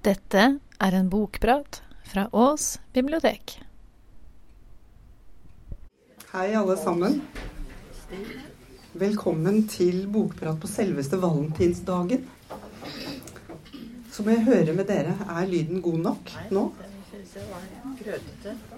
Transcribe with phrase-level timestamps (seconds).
[0.00, 0.42] Dette
[0.80, 3.58] er en bokprat fra Ås bibliotek.
[6.32, 7.18] Hei, alle sammen.
[8.92, 12.24] Velkommen til bokprat på selveste valentinsdagen.
[14.08, 15.12] Så må jeg høre med dere.
[15.36, 16.64] Er lyden god nok nå?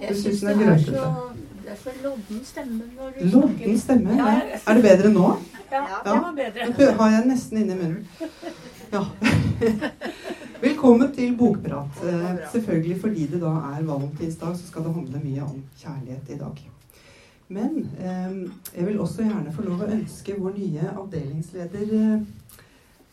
[0.02, 1.06] Jeg syns den er grøtete?
[1.62, 4.18] Det er så lodden stemme når du Lodden stemme?
[4.18, 4.58] Ja.
[4.66, 5.30] Er det bedre nå?
[5.70, 6.72] Ja, det var bedre.
[6.82, 8.08] Den har jeg nesten inni munnen.
[8.90, 9.06] Ja.
[10.62, 11.96] Velkommen til bokprat.
[12.06, 16.38] Eh, Selvfølgelig fordi det da er valentinsdag, så skal det handle mye om kjærlighet i
[16.38, 16.60] dag.
[17.48, 18.36] Men eh,
[18.76, 22.20] jeg vil også gjerne få lov å ønske vår nye avdelingsleder eh,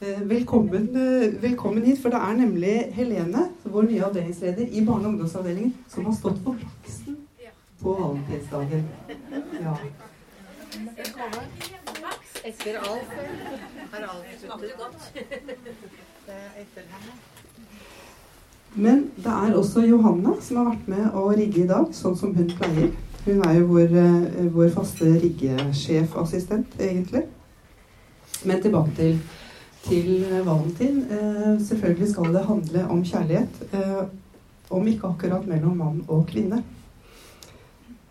[0.01, 1.97] eh, velkommen, eh, velkommen hit.
[2.03, 6.43] For det er nemlig Helene, vår nye avdelingsleder i barne- og ungdomsavdelingen, som har stått
[6.45, 7.17] på laksen
[7.81, 8.85] på valentinsdagen.
[9.63, 9.75] Ja.
[12.45, 13.09] Etter Alf
[13.91, 15.01] har Alf sluttet godt.
[18.75, 22.35] Men det er også Johanne som har vært med å rigge i dag, sånn som
[22.35, 22.91] hun pleier.
[23.25, 27.25] Hun er jo vår, eh, vår faste riggesjefassistent, egentlig.
[28.45, 29.19] Men tilbake til,
[29.87, 31.03] til eh, Valentin.
[31.11, 33.63] Eh, selvfølgelig skal det handle om kjærlighet.
[33.73, 34.03] Eh,
[34.69, 36.63] om ikke akkurat mellom mann og kvinne.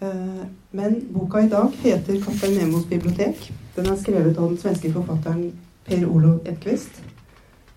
[0.00, 3.52] Eh, men boka i dag heter 'Kaptein Nemos bibliotek'.
[3.76, 5.52] Den er skrevet av den svenske forfatteren
[5.84, 7.02] Per Olof Edquist.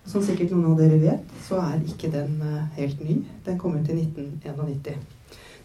[0.06, 3.20] Som sikkert noen av dere vet, så er ikke den eh, helt ny.
[3.46, 4.98] Den kom ut i 1991.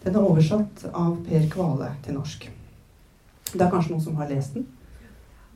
[0.04, 2.46] Den er oversatt av Per Kvale til norsk.
[3.52, 4.66] Det er kanskje noen som har lest den?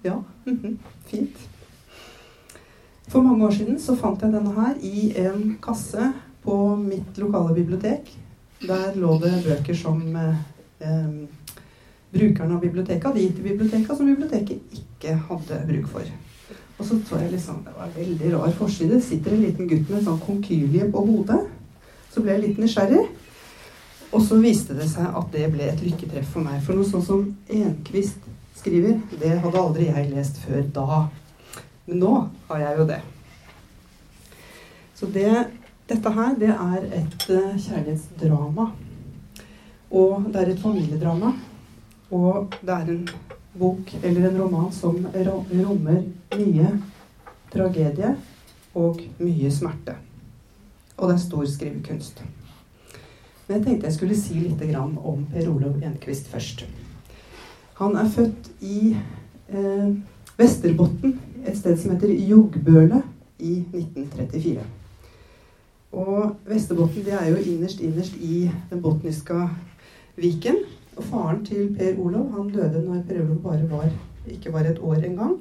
[0.02, 0.18] Ja?
[0.48, 1.48] mhm, Fint.
[3.08, 6.10] For mange år siden så fant jeg denne her i en kasse
[6.42, 8.10] på mitt lokale bibliotek.
[8.62, 11.22] Der lå det bøker som eh,
[12.12, 16.12] brukerne av biblioteket hadde gitt til biblioteket, som biblioteket ikke hadde bruk for.
[16.82, 19.00] Og så så jeg liksom, Det var en veldig rar forside.
[19.00, 21.38] Sitter en liten gutt med en sånn konkylie på hodet.
[22.10, 23.04] Så ble jeg litt nysgjerrig.
[24.10, 26.58] Og så viste det seg at det ble et lykketreff for meg.
[26.66, 28.26] For noe sånn som Enquist
[28.58, 30.98] skriver, det hadde aldri jeg lest før da.
[31.86, 32.10] Men nå
[32.48, 33.00] har jeg jo det.
[34.98, 35.30] Så det,
[35.86, 38.66] dette her, det er et eh, kjærlighetsdrama.
[40.02, 41.30] Og det er et familiedrama.
[42.10, 43.06] Og det er en
[43.58, 46.04] bok eller en roman som rommer
[46.36, 46.68] mye
[47.52, 48.14] tragedie
[48.74, 49.96] og mye smerte.
[50.96, 52.22] Og det er stor skrivekunst.
[53.46, 56.64] Men jeg tenkte jeg skulle si litt om Per Olav Enquist først.
[57.80, 58.96] Han er født i
[59.48, 59.88] eh,
[60.38, 63.02] Vesterbotn, et sted som heter Jogbøle,
[63.42, 64.62] i 1934.
[65.92, 69.48] Og Vesterbotn det er jo innerst, innerst i den botniske
[70.16, 70.62] viken.
[70.96, 73.88] Og faren til Per Olav han døde når Per Olav bare var,
[74.28, 75.38] ikke var et år engang.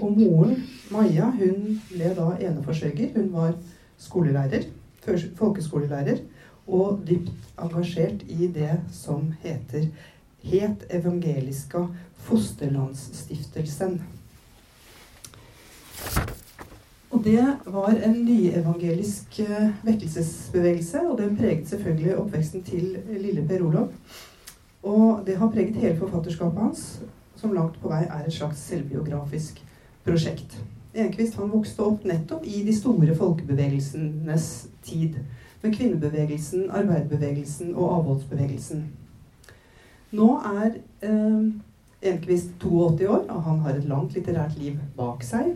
[0.00, 0.56] Og moren,
[0.90, 3.10] Maja, hun ble da eneforsørger.
[3.16, 3.52] Hun var
[3.98, 4.62] skolelærer,
[5.36, 6.22] folkeskolelærer,
[6.66, 9.88] og dypt engasjert i det som heter
[10.42, 11.86] Het Evangeliska
[12.16, 14.02] Fosterlandsstiftelsen.
[17.10, 23.66] Og det var en nyevangelisk eh, vekkelsesbevegelse, og den preget selvfølgelig oppveksten til lille Per
[23.66, 23.92] Olav.
[24.82, 27.02] Og det har preget hele forfatterskapet hans,
[27.36, 29.60] som langt på vei er et slags selvbiografisk
[30.06, 30.56] prosjekt.
[30.92, 34.48] Enquist han vokste opp nettopp i de store folkebevegelsenes
[34.84, 35.16] tid.
[35.62, 38.82] Med kvinnebevegelsen, arbeiderbevegelsen og avholdsbevegelsen.
[40.12, 40.74] Nå er
[41.06, 41.44] eh,
[42.02, 45.54] Enquist 82 år, og han har et langt litterært liv bak seg.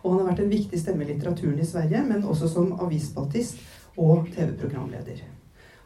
[0.00, 3.60] Og han har vært en viktig stemme i litteraturen i Sverige, men også som avisspaltist
[4.00, 5.20] og TV-programleder.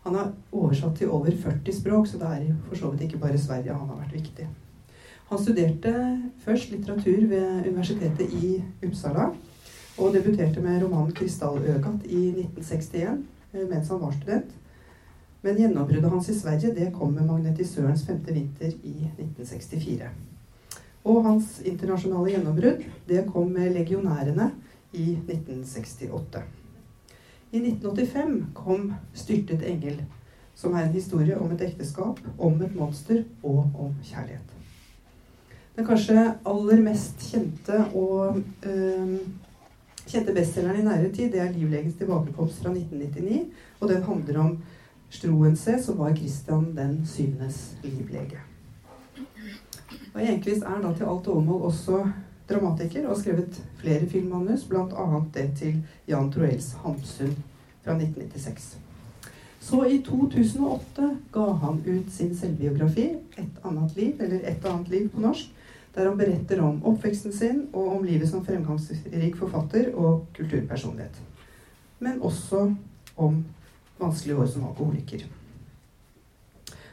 [0.04, 3.38] Han har oversatt til over 40 språk, så det er for så vidt ikke bare
[3.38, 4.46] Sverige han har vært viktig.
[5.30, 5.92] Han studerte
[6.44, 8.56] først litteratur ved universitetet i
[8.86, 9.28] Uppsala,
[9.98, 14.50] og debuterte med romanen 'Krystalløgat' i 1961 eh, mens han var student.
[15.42, 20.08] Men gjennombruddet hans i Sverige det kom med 'Magnetisørens femte vinter' i 1964.
[21.04, 24.50] Og hans internasjonale gjennombrudd det kom med 'Legionærene'
[24.92, 26.42] i 1968.
[27.52, 30.04] I 1985 kom 'Styrtet engel',
[30.54, 34.54] som er en historie om et ekteskap, om et monster og om kjærlighet.
[35.76, 38.36] Den kanskje aller mest kjente og
[38.66, 39.18] øh,
[40.06, 43.46] kjente bestselgeren i nære tid, det er 'Livlegens tilbakekomst' fra 1999.
[43.80, 44.58] Og den handler om
[45.10, 48.38] Stroense, som var Christian den syvendes livlege.
[50.14, 52.04] Og Enquist er da til alt overmål også
[52.50, 55.22] dramatiker og har skrevet flere filmmanus, bl.a.
[55.34, 57.38] det til Jan Troels 'Hamsun'
[57.84, 58.76] fra 1996.
[59.60, 63.08] Så i 2008 ga han ut sin selvbiografi
[63.38, 65.54] 'Et annet liv', eller 'Et annet liv' på norsk,
[65.94, 71.20] der han beretter om oppveksten sin og om livet som fremgangsrik forfatter og kulturpersonlighet.
[72.00, 72.74] men også
[73.16, 73.44] om
[73.98, 75.24] vanskelige år som alkoholiker.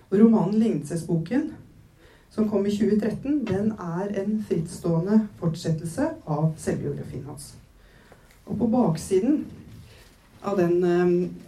[0.09, 1.51] Og romanen 'Lignelsesboken',
[2.37, 7.55] som kom i 2013, den er en frittstående fortsettelse av selvbiografien hans.
[8.45, 9.39] Og på baksiden
[10.45, 10.83] av, den,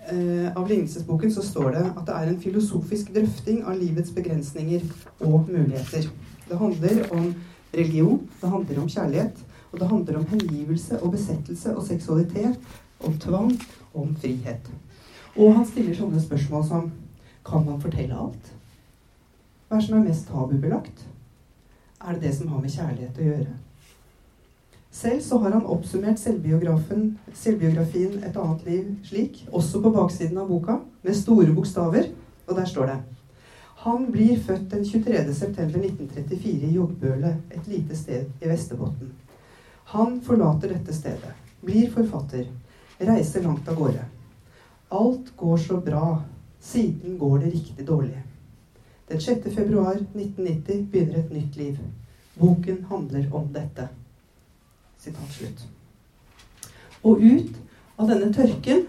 [0.09, 4.81] eh, av lignelsesboken så står det at det er en filosofisk drøfting av livets begrensninger
[5.19, 6.09] og muligheter.
[6.49, 7.35] Det handler om
[7.73, 12.57] religion, det handler om kjærlighet, og det handler om hengivelse og besettelse og seksualitet,
[13.05, 13.53] om tvang
[13.93, 14.73] og om frihet.
[15.37, 16.91] Og han stiller sånne spørsmål som
[17.45, 18.58] Kan man fortelle alt?
[19.69, 21.01] Hva er det som er mest tabubelagt?
[22.01, 23.51] Er det det som har med kjærlighet å gjøre?
[24.89, 30.79] Selv så har han oppsummert selvbiografien Et annet liv slik, også på baksiden av boka,
[31.05, 32.09] med store bokstaver,
[32.47, 32.97] og der står det
[33.83, 39.13] Han blir født den 23.9.1934 i Jogbøle, et lite sted i Vesterbotten.
[39.93, 42.49] Han forlater dette stedet, blir forfatter,
[42.97, 44.01] reiser langt av gårde.
[44.89, 46.23] Alt går så bra.
[46.59, 48.28] Siden går det riktig dårlig.
[49.09, 49.55] Den 6.
[49.55, 51.77] februar 1990 begynner et nytt liv.
[52.33, 53.87] Boken handler om dette.
[54.97, 55.63] Sitat slutt.
[57.01, 57.55] Og ut
[57.97, 58.85] av denne tørken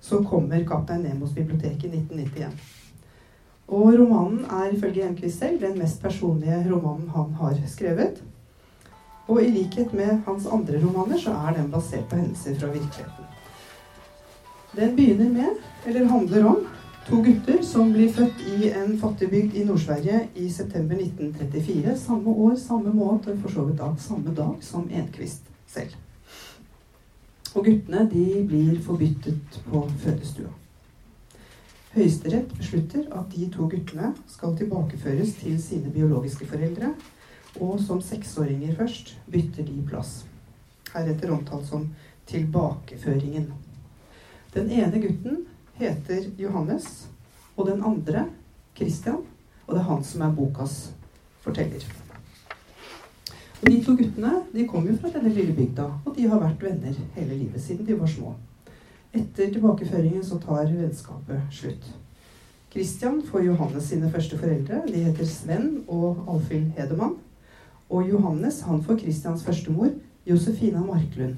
[0.00, 2.52] så kommer 'Kaptein Nemos bibliotek' i 1991.
[3.68, 8.22] Og romanen er ifølge Enquist selv den mest personlige romanen han har skrevet.
[9.28, 13.24] Og i likhet med hans andre romaner så er den basert på hendelser fra virkeligheten.
[14.76, 15.48] Den begynner med,
[15.86, 16.66] eller handler om,
[17.04, 21.96] to gutter som blir født i en fattigbygd i Nord-Sverige i september 1934.
[22.00, 25.92] Samme år, samme måned og for så vidt da samme dag som Enquist selv.
[27.54, 30.50] Og guttene de blir forbyttet på fødestua.
[31.94, 36.94] Høyesterett beslutter at de to guttene skal tilbakeføres til sine biologiske foreldre,
[37.60, 40.24] og som seksåringer først bytter de plass.
[40.94, 41.90] Heretter omtalt som
[42.26, 43.52] tilbakeføringen.
[44.54, 45.44] Den ene gutten
[45.78, 47.08] heter Johannes,
[47.56, 48.26] og den andre
[48.76, 49.22] Christian.
[49.66, 50.92] Og det er han som er bokas
[51.40, 51.84] forteller.
[53.62, 56.62] Og De to guttene de kom jo fra denne lille bygda, og de har vært
[56.62, 58.34] venner hele livet siden de var små.
[59.14, 61.86] Etter tilbakeføringen så tar vennskapet slutt.
[62.72, 64.82] Christian får Johannes sine første foreldre.
[64.88, 67.16] De heter Sven og Alfhild Hedemann.
[67.88, 69.94] Og Johannes han får Christians førstemor,
[70.26, 71.36] Josefina Marklund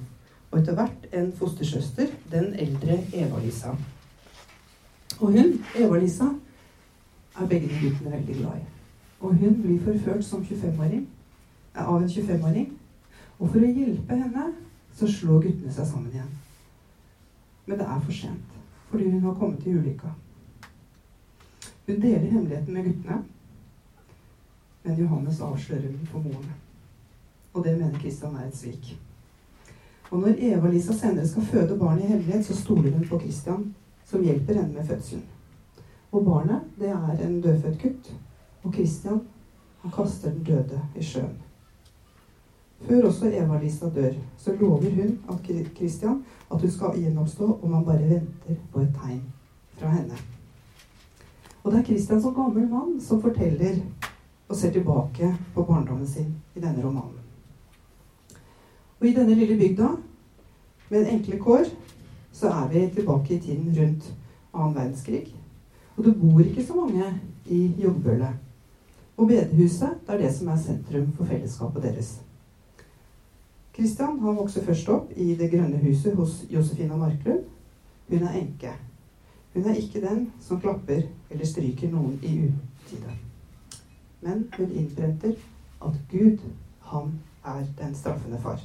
[0.57, 3.75] og etter hvert en fostersøster, den eldre Eva-Lisa.
[5.21, 6.25] Og hun, Eva-Lisa,
[7.41, 8.65] er begge de guttene veldig glad i.
[9.21, 11.07] Og hun blir forført som 25-åring
[11.75, 12.73] av en 25-åring.
[13.39, 14.51] Og for å hjelpe henne
[14.97, 16.35] så slår guttene seg sammen igjen.
[17.67, 18.61] Men det er for sent,
[18.91, 20.13] fordi hun har kommet til ulykka.
[21.87, 23.19] Hun deler hemmeligheten med guttene,
[24.85, 26.55] men Johannes avslører den for moren.
[27.55, 28.93] Og det mener Kristian er et svik.
[30.11, 33.75] Og når Eva-Lisa senere skal føde barnet i hemmelighet, så stoler hun på Christian,
[34.07, 35.25] som hjelper henne med fødselen.
[36.13, 38.13] Og barnet, det er en dødfødt gutt.
[38.63, 39.21] Og Christian,
[39.83, 41.35] han kaster den døde i sjøen.
[42.87, 47.85] Før også Eva-Lisa dør, så lover hun at Christian at hun skal gjenoppstå om han
[47.85, 49.23] bare venter på et tegn
[49.79, 50.19] fra henne.
[51.65, 53.81] Og det er Christian som gammel mann som forteller
[54.49, 57.23] og ser tilbake på barndommen sin i denne romanen.
[59.01, 59.89] Og i denne lille bygda,
[60.91, 61.67] med en enkle kår,
[62.37, 64.15] så er vi tilbake i tiden rundt
[64.55, 65.35] annen verdenskrig.
[65.97, 67.05] Og det bor ikke så mange
[67.47, 68.29] i Joggbøle.
[69.17, 72.11] Og bedehuset det er det som er sentrum for fellesskapet deres.
[73.77, 77.45] Kristian han vokser først opp i Det grønne huset hos Josefina Marklund.
[78.09, 78.73] Hun er enke.
[79.55, 83.17] Hun er ikke den som klapper eller stryker noen i utide.
[84.21, 85.33] Men hun innprenter
[85.83, 86.39] at Gud,
[86.81, 87.13] han
[87.45, 88.61] er den straffende far.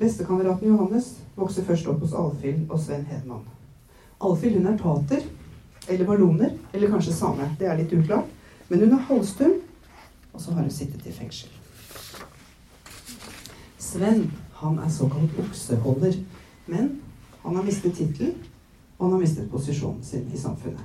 [0.00, 3.42] Bestekameraten Johannes vokser først opp hos Alfhild og Sven Hedman.
[4.24, 5.26] Alfhild hun er tater,
[5.88, 7.48] eller balloner, eller kanskje same.
[7.60, 8.30] Det er litt uklart.
[8.70, 9.58] Men hun er halvstum,
[10.32, 11.52] og så har hun sittet i fengsel.
[13.76, 14.30] Sven
[14.62, 16.16] han er såkalt okseholder,
[16.66, 16.90] men
[17.44, 18.36] han har mistet tittelen,
[18.96, 20.84] og han har mistet posisjonen sin i samfunnet.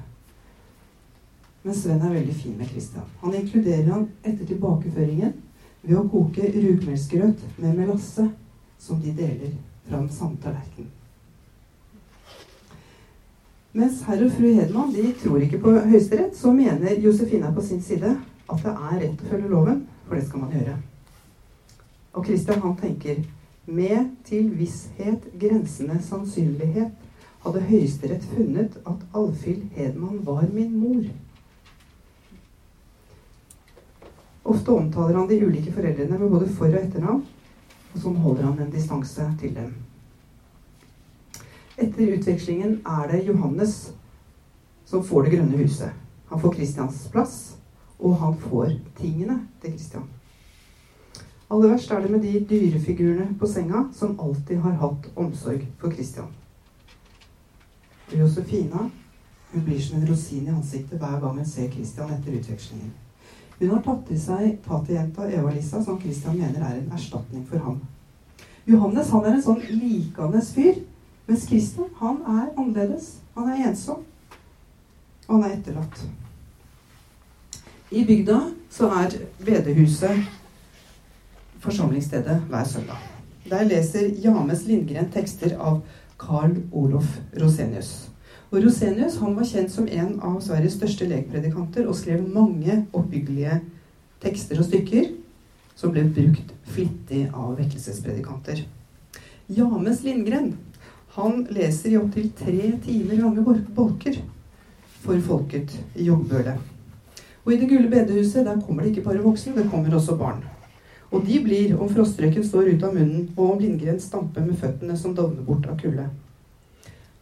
[1.64, 3.08] Men Sven er veldig fin med Christian.
[3.24, 5.38] Han inkluderer han etter tilbakeføringen
[5.86, 8.34] ved å koke rugmelsgrøt med melasse
[8.80, 9.56] som de deler
[9.86, 10.92] fra den samme tallerkenen.
[13.76, 17.82] Mens herr og fru Hedman de tror ikke på Høyesterett, så mener Josefina på sin
[17.84, 18.14] side
[18.48, 20.76] at det er rett å følge loven, for det skal man gjøre.
[22.16, 23.20] Og Christian han tenker
[23.66, 26.94] med til visshet grensende sannsynlighet
[27.44, 31.04] hadde Høyesterett funnet at Alfhild Hedman var min mor.
[34.46, 37.26] Ofte omtaler han de ulike foreldrene med både for- og etternavn,
[37.96, 39.72] og sånn holder han en distanse til dem.
[41.80, 43.76] Etter utvekslingen er det Johannes
[44.86, 45.96] som får det grønne huset.
[46.30, 47.38] Han får Kristians plass,
[48.00, 50.10] og han får tingene til Kristian.
[51.50, 55.94] Aller verst er det med de dyrefigurene på senga som alltid har hatt omsorg for
[55.94, 56.32] Kristian.
[58.12, 58.90] Josefina
[59.52, 62.92] hun blir som en rosin i ansiktet hver gang hun ser Kristian etter utvekslingen.
[63.60, 67.80] Hun har tatt til seg tatejenta Eva-Lisa, som Kristian mener er en erstatning for ham.
[68.68, 70.82] Johannes han er en sånn likende fyr,
[71.30, 73.14] mens Kristian han er annerledes.
[73.36, 74.04] Han er ensom,
[75.28, 76.06] og han er etterlatt.
[77.96, 78.40] I bygda
[78.74, 79.14] så er
[79.46, 80.26] bedehuset
[81.64, 83.00] forsamlingsstedet hver søndag.
[83.50, 85.82] Der leser James Lindgren tekster av
[86.20, 88.10] Carl Olof Rosenius.
[88.52, 93.60] Og Rosenius han var kjent som en av Sveriges største lekpredikanter og skrev mange oppbyggelige
[94.24, 95.10] tekster og stykker
[95.76, 98.62] som ble brukt flittig av vekkelsespredikanter.
[99.52, 100.54] James Lindgren
[101.16, 103.44] han leser i opptil tre timer lange
[103.76, 104.18] bolker
[105.04, 106.58] for folket i Joggbøle.
[107.46, 110.44] Og i Det gule bedehuset der kommer det ikke bare voksne, det kommer også barn.
[111.12, 114.98] Og de blir om frostrøyken står ut av munnen, og om Lindgren stamper med føttene
[114.98, 116.10] som dovner bort av kulde.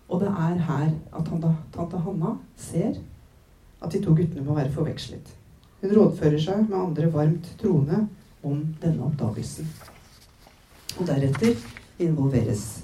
[0.10, 3.00] Og det er her at tante, tante Hanna ser
[3.84, 5.32] at de to guttene må være forvekslet.
[5.82, 8.06] Hun rådfører seg med andre varmt troende
[8.44, 9.68] om denne oppdagelsen.
[11.00, 11.58] Og deretter
[12.04, 12.84] involveres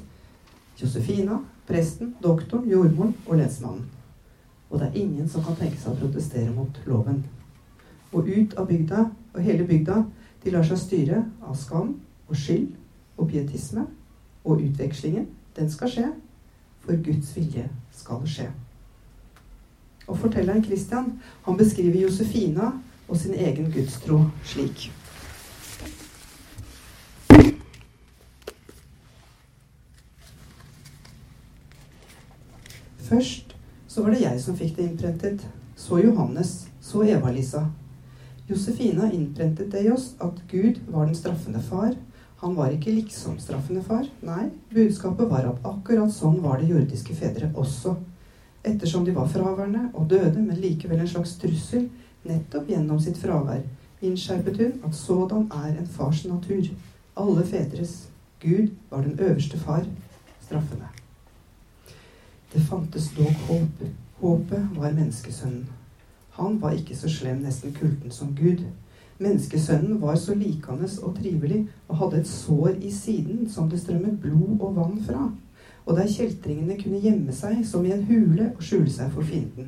[0.80, 3.86] Josefina, presten, doktoren, jordmoren og lensmannen.
[4.70, 7.24] Og det er ingen som kan tenke seg å protestere mot loven.
[8.14, 10.04] Og ut av bygda, og hele bygda,
[10.44, 11.96] de lar seg styre av skam
[12.30, 12.72] og skyld
[13.18, 13.86] og pietisme.
[14.46, 16.08] Og utvekslingen, den skal skje
[16.86, 18.48] for Guds vilje skal skje.
[20.08, 21.12] Og fortelleren Christian
[21.46, 22.72] han beskriver Josefina
[23.08, 24.90] og sin egen gudstro slik.
[33.10, 33.56] Først
[33.88, 35.46] så var det jeg som fikk det innprentet.
[35.76, 36.68] Så Johannes.
[36.82, 37.64] Så Eva-Lisa.
[38.50, 41.94] Josefina innprentet det i oss at Gud var den straffende far,
[42.40, 44.06] han var ikke liksom-straffende far.
[44.24, 47.98] Nei, budskapet var at akkurat sånn var det jordiske fedre også.
[48.64, 51.90] Ettersom de var fraværende og døde, men likevel en slags trussel,
[52.24, 53.66] nettopp gjennom sitt fravær,
[54.00, 56.70] innskjerpet hun at sådan er en fars natur.
[57.20, 58.06] Alle fedres.
[58.40, 59.84] Gud var den øverste far,
[60.40, 60.88] straffende.
[62.54, 63.84] Det fantes dog håp.
[64.22, 65.68] Håpet var menneskesønnen.
[66.40, 68.64] Han var ikke så slem, nesten kulten som Gud.
[69.20, 74.20] Menneskesønnen var så likende og trivelig og hadde et sår i siden som det strømmet
[74.22, 75.26] blod og vann fra,
[75.86, 79.68] og der kjeltringene kunne gjemme seg som i en hule og skjule seg for fienden.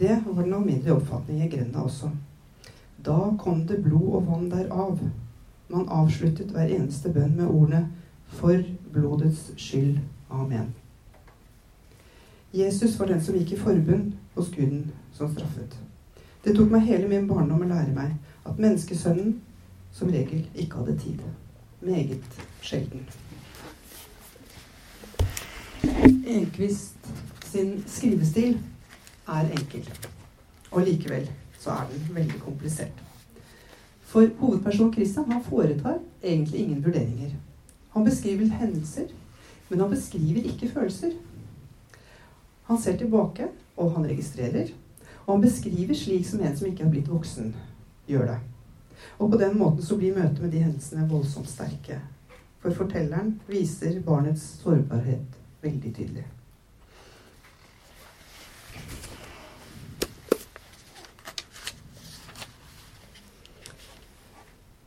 [0.00, 2.10] Det var den alminnelige oppfatning i grenda også.
[3.04, 4.98] Da kom det blod og vann derav.
[5.68, 7.88] Man avsluttet hver eneste bønn med ordene
[8.28, 8.62] 'For
[8.92, 9.98] blodets skyld.
[10.30, 10.70] Amen'.
[12.54, 15.78] Jesus var den som gikk i forbund hos Guden som straffet.
[16.44, 18.10] Det tok meg hele min barndom å lære meg
[18.46, 19.40] at menneskesønnen
[19.92, 21.18] som regel ikke hadde tid.
[21.80, 23.08] Meget sjelden.
[26.26, 27.12] Enquist
[27.50, 28.58] sin skrivestil
[29.28, 29.90] er enkel.
[30.70, 33.02] Og likevel så er den veldig komplisert.
[34.00, 37.30] For hovedpersonen Christian han foretar egentlig ingen vurderinger.
[37.90, 39.06] Han beskriver hendelser,
[39.68, 41.10] men han beskriver ikke følelser.
[42.64, 44.68] Han ser tilbake, og han registrerer.
[45.26, 47.54] Og han beskriver slik som en som ikke er blitt voksen
[48.10, 48.40] gjør det.
[49.18, 52.00] Og på den måten så blir møtet med de hendelsene voldsomt sterke.
[52.60, 56.26] For fortelleren viser barnets sårbarhet veldig tydelig.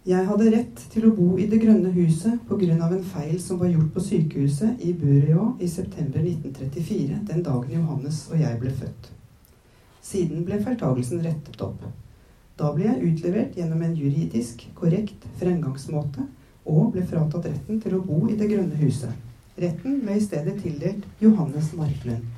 [0.04, 2.90] Jeg hadde rett til å bo i Det grønne huset pga.
[2.92, 8.28] en feil som var gjort på sykehuset i Bureå i september 1934, den dagen Johannes
[8.30, 9.12] og jeg ble født.
[10.02, 11.86] Siden ble feiltagelsen rettet opp.
[12.58, 16.28] Da ble jeg utlevert gjennom en juridisk korrekt fremgangsmåte
[16.70, 19.10] og ble fratatt retten til å bo i Det grønne huset.
[19.58, 22.30] Retten ble i stedet tildelt Johannes Marklund.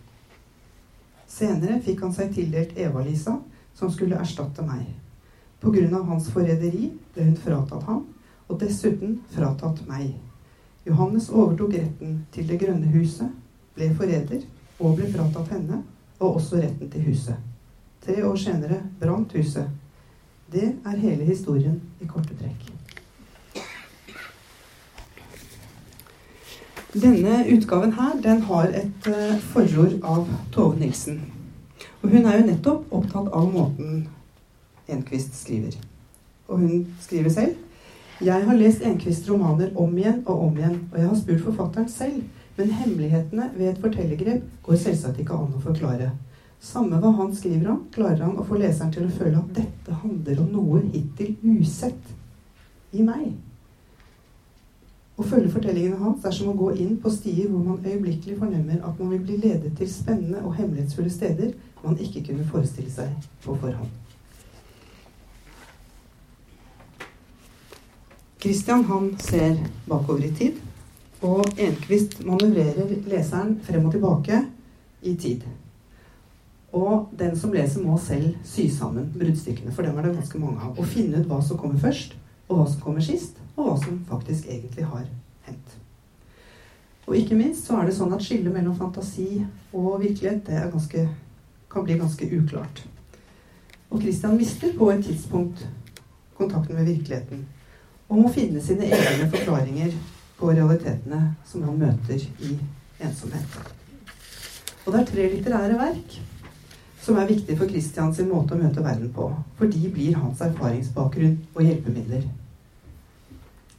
[1.28, 3.36] Senere fikk han seg tildelt Eva-Lisa,
[3.76, 4.88] som skulle erstatte meg.
[5.60, 6.04] Pga.
[6.08, 8.06] hans forræderi ble hun fratatt ham,
[8.48, 10.14] og dessuten fratatt meg.
[10.86, 13.32] Johannes overtok retten til Det grønne huset,
[13.76, 14.46] ble forræder
[14.80, 15.84] og ble fratatt henne,
[16.20, 17.36] og også retten til huset.
[18.06, 19.68] Tre år senere brant huset
[20.52, 22.72] det er hele historien i korte trekk.
[26.96, 31.20] Denne utgaven her, den har et uh, forord av Tove Nilsen.
[32.02, 34.06] Og hun er jo nettopp opptatt av måten
[34.88, 35.76] Enquist skriver.
[36.48, 37.56] Og hun skriver selv
[38.22, 41.90] Jeg har lest Enquists romaner om igjen og om igjen, og jeg har spurt forfatteren
[41.90, 42.22] selv
[42.58, 46.14] Men hemmelighetene ved et fortellergrep går selvsagt ikke an å forklare.
[46.64, 49.75] Samme hva han skriver om, klarer han å få leseren til å føle at dette
[49.94, 52.14] handler om noe hittil usett
[52.96, 53.34] i meg.
[55.16, 58.82] Å følge fortellingene hans er som å gå inn på stier hvor man øyeblikkelig fornemmer
[58.84, 61.54] at man vil bli ledet til spennende og hemmelighetsfulle steder
[61.86, 63.14] man ikke kunne forestille seg
[63.46, 63.94] på forhånd.
[68.46, 69.56] Christian han ser
[69.88, 70.58] bakover i tid,
[71.26, 74.42] og Enquist manøvrerer leseren frem og tilbake
[75.02, 75.46] i tid.
[76.76, 80.60] Og den som leser, må selv sy sammen bruddstykkene, for dem er det ganske mange
[80.60, 80.74] av.
[80.76, 82.18] Og finne ut hva som kommer først,
[82.50, 85.06] og hva som kommer sist, og hva som faktisk egentlig har
[85.48, 85.78] hendt.
[87.06, 91.06] Og ikke minst så er det sånn at skillet mellom fantasi og virkelighet det ganske,
[91.72, 92.84] kan bli ganske uklart.
[93.90, 95.64] Og Christian mister på et tidspunkt
[96.36, 97.46] kontakten med virkeligheten
[98.10, 99.94] og må finne sine egne forklaringer
[100.36, 102.58] på realitetene som han møter i
[103.00, 103.60] ensomhet.
[104.86, 106.18] Og det er tre litterære verk
[107.06, 109.28] som er viktig for Kristians måte å møte verden på.
[109.60, 112.24] For de blir hans erfaringsbakgrunn og hjelpemidler.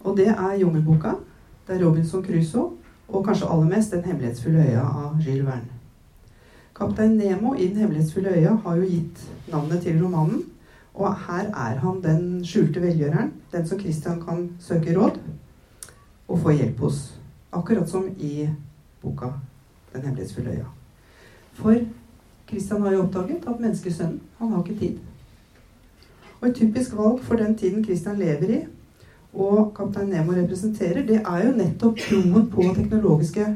[0.07, 1.17] Og det er Jungelboka,
[1.67, 2.77] det er Robinson Crusoe,
[3.09, 5.75] og kanskje aller mest Den hemmelighetsfulle øya av Gilles Verne.
[6.75, 10.45] Kaptein Nemo i Den hemmelighetsfulle øya har jo gitt navnet til romanen.
[10.95, 15.19] Og her er han den skjulte velgjøreren, den som Christian kan søke råd
[16.29, 17.19] og få hjelp hos.
[17.53, 18.49] Akkurat som i
[19.03, 19.35] boka
[19.93, 20.67] Den hemmelighetsfulle øya.
[21.55, 21.75] For
[22.49, 24.99] Christian har jo oppdaget at menneskesønnen, han har ikke tid.
[26.41, 28.61] Og et typisk valg for den tiden Kristian lever i,
[29.35, 33.47] og Kaptein Nemo representerer, det er jo nettopp troen på teknologiske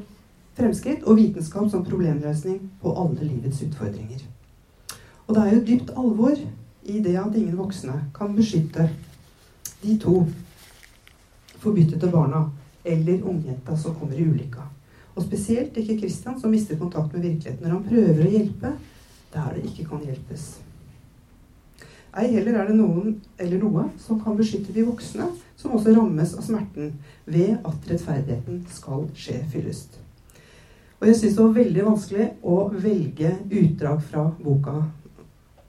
[0.58, 4.24] fremskritt og vitenskap som problemløsning på alle livets utfordringer.
[5.26, 6.34] Og det er jo dypt alvor
[6.84, 8.90] i det at ingen voksne kan beskytte
[9.82, 10.24] de to
[11.60, 12.44] forbyttede barna
[12.84, 14.66] eller ungjenta som kommer i ulykka.
[15.14, 17.64] Og spesielt ikke Christian, som mister kontakt med virkeligheten.
[17.66, 18.74] Når han prøver å hjelpe
[19.34, 20.50] der det ikke kan hjelpes.
[22.18, 26.32] Ei heller er det noen eller noe som kan beskytte de voksne, som også rammes
[26.34, 26.96] av smerten
[27.26, 30.00] ved at rettferdigheten skal skje fyllest.
[31.00, 34.74] Og jeg syns det var veldig vanskelig å velge utdrag fra boka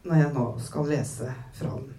[0.02, 1.92] når jeg nå skal lese fra den.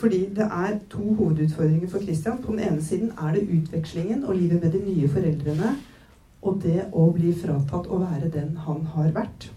[0.00, 2.40] Fordi det er to hovedutfordringer for Christian.
[2.42, 5.74] På den ene siden er det utvekslingen og livet med de nye foreldrene
[6.42, 9.50] og det å bli fratatt å være den han har vært.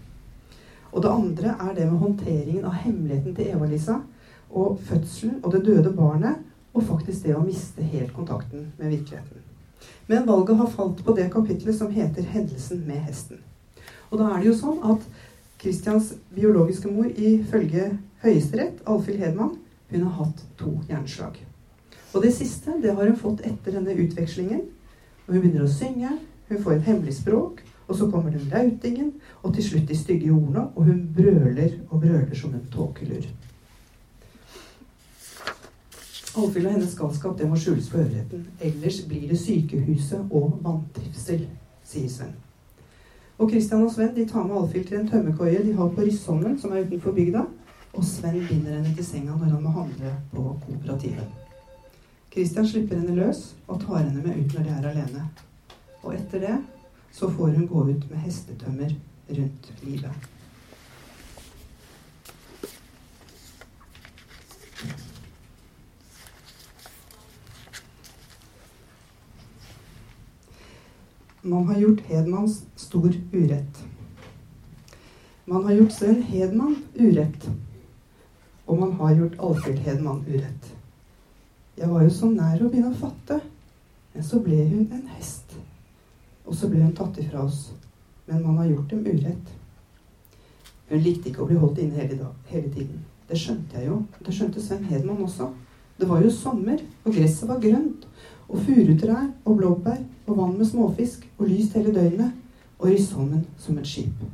[0.92, 4.00] Og det andre er det med håndteringen av hemmeligheten til Eva-Lisa
[4.54, 6.42] og fødselen og det døde barnet,
[6.74, 9.42] og faktisk det å miste helt kontakten med virkeligheten.
[10.06, 13.42] Men valget har falt på det kapitlet som heter 'Hendelsen med hesten'.
[14.10, 15.00] Og da er det jo sånn at
[15.58, 19.56] Christians biologiske mor ifølge Høyesterett, Alfhild Hedman,
[19.90, 21.38] hun har hatt to hjerneslag.
[22.14, 24.60] Og det siste det har hun fått etter denne utvekslingen.
[25.26, 26.10] Og hun begynner å synge,
[26.48, 30.32] hun får et hemmelig språk, og så kommer den rautingen, og til slutt de stygge
[30.32, 33.26] ordene, og hun brøler og brøler som en tåkelur.
[36.36, 38.46] Alfhild og hennes galskap det må skjules for øvrigheten.
[38.60, 41.44] Ellers blir det sykehuset og vantrivsel,
[41.86, 42.32] sier Sven.
[43.38, 46.58] Og Christian og Sven de tar med Alfhild til en tømmerkoie de har på Ryssholmen,
[46.58, 47.44] som er utenfor bygda.
[47.94, 51.26] Og Sven binder henne til senga når han må handle på kooperativet.
[52.32, 55.28] Christian slipper henne løs og tar henne med ut når de er alene.
[56.04, 56.54] Og etter det
[57.14, 58.94] så får hun gå ut med hestetømmer
[59.28, 60.30] rundt livet.
[71.44, 73.84] Man har gjort Hedmans stor urett.
[75.44, 77.50] Man har gjort Sven Hedman urett.
[78.66, 80.74] Og man har gjort Alfhild Hedman urett.
[81.76, 83.42] Jeg var jo så nær å begynne å fatte,
[84.14, 85.43] men så ble hun en hest.
[86.44, 87.72] Og så ble hun tatt ifra oss.
[88.26, 89.52] Men man har gjort dem urett.
[90.88, 93.02] Hun likte ikke å bli holdt inne hele, dag, hele tiden.
[93.28, 94.02] Det skjønte jeg jo.
[94.20, 95.48] Det skjønte Sven Hedman også.
[95.96, 98.06] Det var jo sommer, og gresset var grønt.
[98.48, 102.34] Og furutrær og blåbær og vann med småfisk og lyst hele døgnet.
[102.78, 104.24] Og rysholmen som et skip.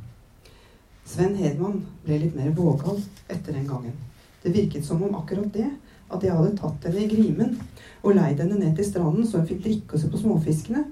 [1.07, 3.94] Sven Hedman ble litt mer vågal etter den gangen.
[4.42, 5.68] Det virket som om akkurat det,
[6.11, 7.57] at jeg hadde tatt henne i grimen
[8.03, 10.85] og leid henne ned til stranden så hun fikk drikke og se på småfiskene,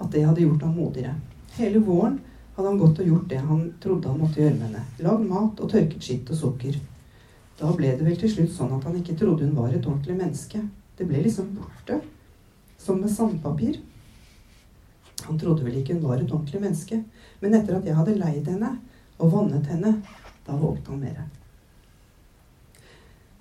[0.00, 1.14] at det hadde gjort ham modigere.
[1.56, 2.18] Hele våren
[2.56, 4.84] hadde han gått og gjort det han trodde han måtte gjøre med henne.
[5.04, 6.78] Lagd mat og tørket skitt og sukker.
[7.60, 10.16] Da ble det vel til slutt sånn at han ikke trodde hun var et ordentlig
[10.16, 10.62] menneske.
[10.96, 12.00] Det ble liksom borte.
[12.80, 13.80] Som med sandpapir.
[15.26, 17.02] Han trodde vel ikke hun var et ordentlig menneske.
[17.40, 18.72] Men etter at jeg hadde leid henne
[19.20, 19.98] og vannet henne,
[20.46, 21.20] da vågte han mer.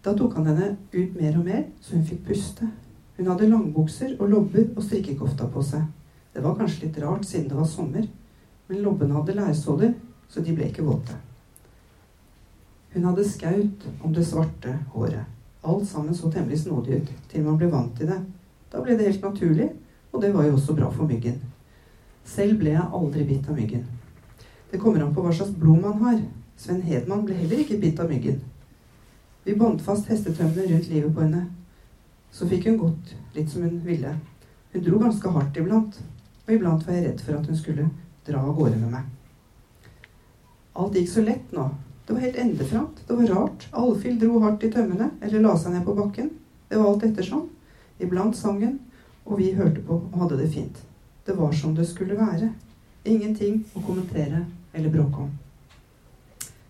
[0.04, 2.68] Da tok han henne ut mer og mer, så hun fikk puste.
[3.18, 5.88] Hun hadde langbukser og lobber og strikkekofta på seg.
[6.34, 8.06] Det var kanskje litt rart siden det var sommer,
[8.68, 9.94] men lobbene hadde lærsåler,
[10.30, 11.18] så de ble ikke våte.
[12.94, 15.26] Hun hadde skaut om det svarte håret.
[15.62, 18.20] Alt sammen så temmelig snodig ut, til man ble vant til det.
[18.72, 19.72] Da ble det helt naturlig,
[20.14, 21.42] og det var jo også bra for myggen.
[22.26, 23.84] Selv ble jeg aldri bitt av myggen.
[24.72, 26.22] Det kommer an på hva slags blod man har.
[26.60, 28.42] Sven Hedman ble heller ikke bitt av myggen.
[29.46, 31.48] Vi bandt fast hestetømmene rundt livet på henne.
[32.32, 34.14] Så fikk hun gått litt som hun ville.
[34.74, 35.98] Hun dro ganske hardt iblant,
[36.50, 37.84] og iblant var jeg redd for at hun skulle
[38.26, 39.92] dra av gårde med meg.
[40.82, 41.68] Alt gikk så lett nå.
[42.08, 43.04] Det var helt endeframt.
[43.06, 43.68] Det var rart.
[43.78, 46.32] Alfhild dro hardt i tømmene, eller la seg ned på bakken.
[46.70, 47.44] Det var alt ettersom.
[48.02, 48.80] Iblant sang hun,
[49.28, 50.82] og vi hørte på og hadde det fint.
[51.26, 52.50] Det var som det skulle være.
[53.06, 55.30] Ingenting å kommentere eller bråke om.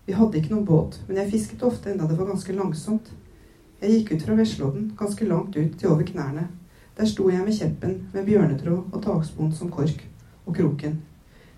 [0.04, 3.08] Vi hadde ikke noen båt, men jeg fisket ofte enda det var ganske langsomt.
[3.80, 6.50] Jeg gikk ut fra Veslodden, ganske langt ut til over knærne.
[7.00, 10.02] Der sto jeg med kjeppen med bjørnetråd og takspon som kork,
[10.44, 10.98] og kroken.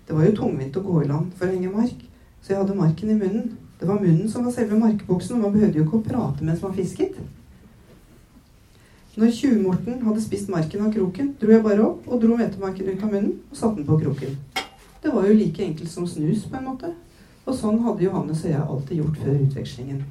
[0.07, 2.05] Det var jo tungvint å gå i land for å henge mark,
[2.39, 3.49] så jeg hadde marken i munnen.
[3.81, 6.63] Det var munnen som var selve markbuksen, og man behøvde jo ikke å prate mens
[6.63, 7.19] man fisket.
[9.19, 13.03] Når tjuvmorten hadde spist marken av kroken, dro jeg bare opp og dro hvetemarken ut
[13.03, 14.39] av munnen og satte den på kroken.
[15.03, 16.95] Det var jo like enkelt som snus, på en måte.
[17.43, 20.05] Og sånn hadde Johannes og jeg alltid gjort før utvekslingen.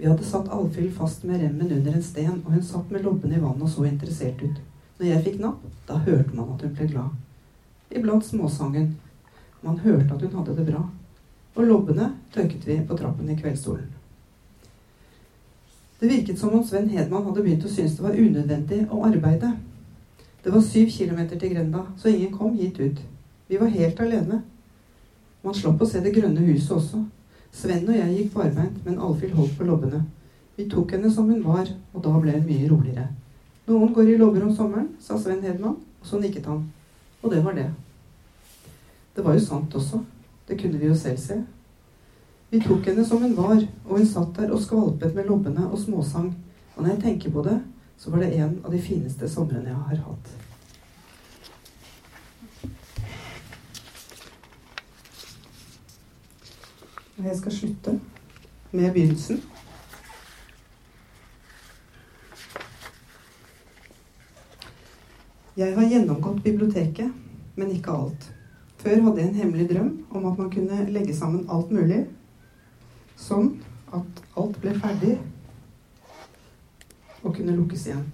[0.00, 3.36] Vi hadde satt Alfhild fast med remmen under en sten, og hun satt med lobbene
[3.36, 4.56] i vannet og så interessert ut.
[4.96, 7.18] Når jeg fikk napp, da hørte man at hun ble glad.
[7.92, 8.94] Iblant småsangen.
[9.60, 10.80] Man hørte at hun hadde det bra.
[11.52, 13.92] Og lobbene tørket vi på trappen i kveldsstolen.
[16.00, 19.52] Det virket som om Sven Hedman hadde begynt å synes det var unødvendig å arbeide.
[20.40, 23.04] Det var syv kilometer til grenda, så ingen kom hit ut.
[23.52, 24.40] Vi var helt alene.
[25.44, 27.04] Man slapp å se det grønne huset også.
[27.52, 30.04] Sven og jeg gikk på arbeid, men Alfhild holdt på lobbene.
[30.56, 33.08] Vi tok henne som hun var, og da ble hun mye roligere.
[33.70, 36.64] Noen går i lobber om sommeren, sa Sven Hedman, og så nikket han.
[37.22, 37.68] Og det var det.
[39.16, 40.02] Det var jo sant også.
[40.48, 41.38] Det kunne vi jo selv se.
[42.50, 45.78] Vi tok henne som hun var, og hun satt der og skvalpet med lobbene og
[45.78, 46.32] småsang.
[46.76, 47.60] Og når jeg tenker på det,
[47.98, 50.32] så var det en av de fineste somrene jeg har hatt.
[57.24, 57.96] Jeg skal slutte
[58.72, 59.40] med begynnelsen.
[65.56, 67.10] Jeg har gjennomgått biblioteket,
[67.56, 68.30] men ikke alt.
[68.80, 72.04] Før hadde jeg en hemmelig drøm om at man kunne legge sammen alt mulig,
[73.20, 73.52] sånn
[73.92, 75.18] at alt ble ferdig
[77.20, 78.06] og kunne lukkes igjen.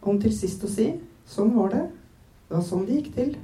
[0.00, 0.92] Om til sist å si
[1.28, 1.84] sånn var det.
[2.48, 3.34] Det var sånn det gikk til.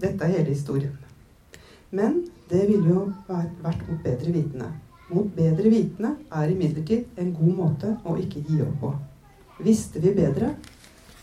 [0.00, 0.94] Dette er hele historien.
[1.90, 4.68] Men det ville jo vært mot bedre vitende.
[5.10, 8.92] Mot bedre vitende er imidlertid en god måte å ikke gi opp på.
[9.66, 10.52] Visste vi bedre,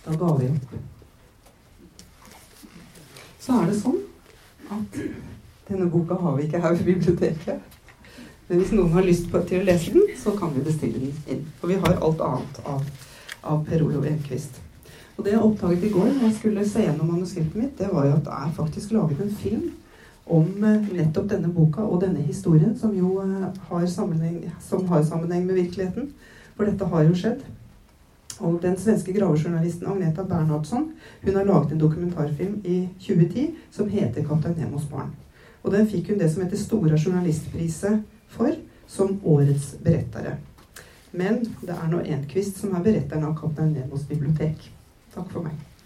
[0.06, 0.76] da ga vi opp.
[3.44, 4.00] Så er det sånn
[4.76, 5.00] at
[5.68, 7.74] denne boka har vi ikke her ved biblioteket.
[8.48, 11.44] Men hvis noen har lyst til å lese den, så kan vi bestille den inn.
[11.60, 12.86] For vi har alt annet av,
[13.44, 14.62] av Per Olov Enquist.
[15.18, 18.08] Og det jeg oppdaget i går når jeg skulle se gjennom manuskriptet mitt, det var
[18.08, 19.68] jo at det er faktisk laget en film
[20.30, 25.04] om eh, nettopp denne boka og denne historien, som jo eh, har sammenheng, som har
[25.04, 26.12] sammenheng med virkeligheten.
[26.58, 27.46] For dette har jo skjedd.
[28.38, 30.92] Og den svenske gravejournalisten Agneta Bernhardsson
[31.24, 35.16] hun har laget en dokumentarfilm i 2010 som heter 'Kaptein Nemos barn'.
[35.63, 38.52] Og den fikk hun det som heter Stora journalistpriset for,
[38.88, 40.38] som årets berettere.
[41.12, 44.72] Men det er nå Enquist som er beretteren av Kaptein Nemos bibliotek.
[45.16, 45.77] Takk for meg.